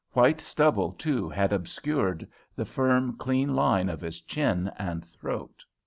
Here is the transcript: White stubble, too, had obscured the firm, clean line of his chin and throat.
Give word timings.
White 0.13 0.41
stubble, 0.41 0.93
too, 0.93 1.29
had 1.29 1.53
obscured 1.53 2.27
the 2.55 2.65
firm, 2.65 3.17
clean 3.17 3.53
line 3.55 3.87
of 3.87 4.01
his 4.01 4.19
chin 4.19 4.71
and 4.79 5.05
throat. 5.05 5.63